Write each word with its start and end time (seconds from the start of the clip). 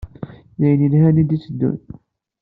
D 0.59 0.61
ayen 0.65 0.81
yelhan 0.85 1.21
i 1.21 1.23
d-iteddun. 1.29 1.79